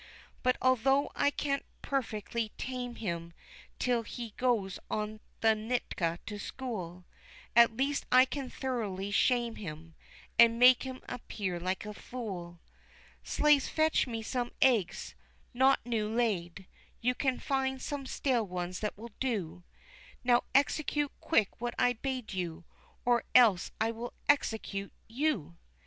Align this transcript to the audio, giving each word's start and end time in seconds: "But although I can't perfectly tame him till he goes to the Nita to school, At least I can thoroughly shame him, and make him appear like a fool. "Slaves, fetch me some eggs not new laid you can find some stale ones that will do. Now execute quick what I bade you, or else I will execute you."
"But 0.41 0.57
although 0.63 1.11
I 1.15 1.29
can't 1.29 1.63
perfectly 1.83 2.51
tame 2.57 2.95
him 2.95 3.33
till 3.77 4.01
he 4.01 4.31
goes 4.35 4.79
to 4.89 5.19
the 5.41 5.53
Nita 5.53 6.17
to 6.25 6.39
school, 6.39 7.05
At 7.55 7.77
least 7.77 8.07
I 8.11 8.25
can 8.25 8.49
thoroughly 8.49 9.11
shame 9.11 9.57
him, 9.57 9.93
and 10.39 10.57
make 10.57 10.81
him 10.81 11.01
appear 11.07 11.59
like 11.59 11.85
a 11.85 11.93
fool. 11.93 12.59
"Slaves, 13.23 13.67
fetch 13.69 14.07
me 14.07 14.23
some 14.23 14.51
eggs 14.59 15.13
not 15.53 15.79
new 15.85 16.09
laid 16.11 16.65
you 16.99 17.13
can 17.13 17.37
find 17.39 17.79
some 17.79 18.07
stale 18.07 18.47
ones 18.47 18.79
that 18.79 18.97
will 18.97 19.11
do. 19.19 19.63
Now 20.23 20.45
execute 20.55 21.11
quick 21.19 21.61
what 21.61 21.75
I 21.77 21.93
bade 21.93 22.33
you, 22.33 22.63
or 23.05 23.23
else 23.35 23.69
I 23.79 23.91
will 23.91 24.13
execute 24.27 24.93
you." 25.07 25.57